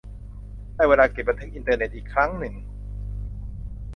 [0.75, 2.53] ได้เวลาเก็บบันทึกอินเทอร์เน็ตอีกครั้งนึง